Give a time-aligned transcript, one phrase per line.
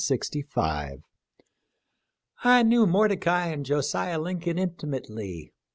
[0.03, 0.43] t"
[2.43, 5.53] I knew Mordecai and Josiah Lincoln intimately.